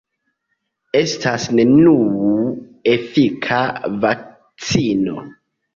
Estas 0.99 1.45
neniu 1.59 1.95
efika 2.97 3.61
vakcino. 4.09 5.21